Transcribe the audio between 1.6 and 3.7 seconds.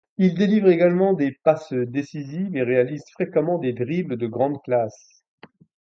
décisives et réalise fréquemment